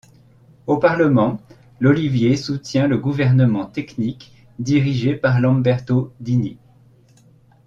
Au 0.65 0.77
Parlement, 0.79 1.39
L'Olivier 1.79 2.35
soutient 2.35 2.87
le 2.87 2.97
gouvernement 2.97 3.67
technique 3.67 4.33
dirigé 4.57 5.15
par 5.15 5.39
Lamberto 5.39 6.11
Dini. 6.19 6.57